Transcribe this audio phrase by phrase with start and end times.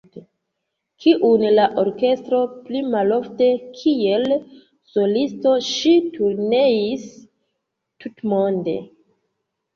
[1.03, 3.49] Kun la orkestro, pli malofte
[3.81, 4.25] kiel
[4.95, 7.07] solisto ŝi turneis
[8.07, 8.77] tutmonde.